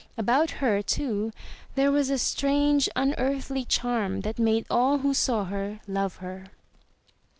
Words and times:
About 0.17 0.49
her, 0.65 0.81
too, 0.81 1.31
there 1.75 1.91
was 1.91 2.09
a 2.09 2.17
strange, 2.17 2.89
imearthly 2.95 3.63
charm 3.67 4.21
that 4.21 4.39
made 4.39 4.65
all 4.67 4.97
who 4.97 5.13
saw 5.13 5.45
her 5.45 5.79
love 5.87 6.15
her. 6.15 6.47